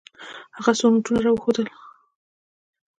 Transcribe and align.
هغه 0.57 0.71
څو 0.79 0.85
نوټونه 0.93 1.19
راوښودل. 1.25 1.67